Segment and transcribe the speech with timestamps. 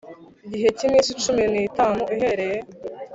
[0.51, 2.57] gihe cy iminsi cumi n itanu uhereye